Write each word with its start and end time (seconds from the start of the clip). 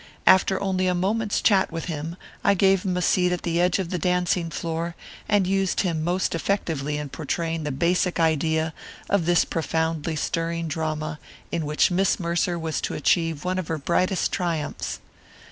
After 0.25 0.59
only 0.59 0.87
a 0.87 0.95
moment's 0.95 1.41
chat 1.43 1.71
with 1.71 1.85
him 1.85 2.15
I 2.43 2.55
gave 2.55 2.81
him 2.81 2.97
a 2.97 3.03
seat 3.03 3.31
at 3.31 3.43
the 3.43 3.61
edge 3.61 3.77
of 3.77 3.91
the 3.91 3.99
dancing 3.99 4.49
floor 4.49 4.95
and 5.29 5.45
used 5.45 5.81
him 5.81 6.03
most 6.03 6.33
effectively 6.33 6.97
in 6.97 7.09
portraying 7.09 7.65
the 7.65 7.71
basic 7.71 8.19
idea 8.19 8.73
of 9.11 9.27
this 9.27 9.45
profoundly 9.45 10.15
stirring 10.15 10.67
drama 10.67 11.19
in 11.51 11.67
which 11.67 11.91
Miss 11.91 12.19
Mercer 12.19 12.57
was 12.57 12.81
to 12.81 12.95
achieve 12.95 13.45
one 13.45 13.59
of 13.59 13.67
her 13.67 13.77
brightest 13.77 14.31
triumphs. 14.31 14.97